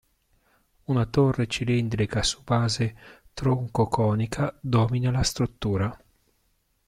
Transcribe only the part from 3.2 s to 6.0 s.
troncoconica domina la struttura.